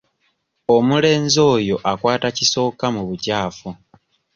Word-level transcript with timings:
Omulenzi 0.75 1.39
oyo 1.53 1.75
akwata 1.91 2.27
kisooka 2.37 2.85
mu 2.95 3.01
bukyafu. 3.07 3.69